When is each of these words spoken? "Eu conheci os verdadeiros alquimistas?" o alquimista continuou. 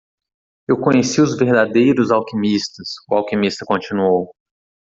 "Eu 0.67 0.79
conheci 0.81 1.21
os 1.21 1.37
verdadeiros 1.37 2.09
alquimistas?" 2.09 2.95
o 3.07 3.13
alquimista 3.13 3.63
continuou. 3.67 4.31